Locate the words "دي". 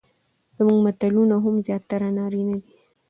2.63-2.69